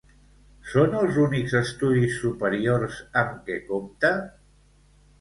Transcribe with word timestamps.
Són 0.71 0.97
els 1.01 1.19
únics 1.25 1.53
estudis 1.61 2.17
superiors 2.23 3.01
amb 3.25 3.39
què 3.51 3.63
compta? 3.71 4.15